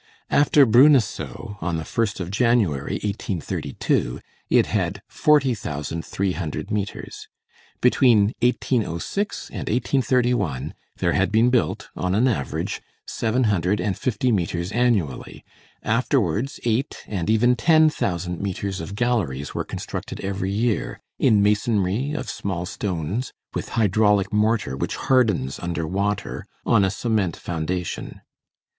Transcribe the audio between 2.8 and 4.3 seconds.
1832,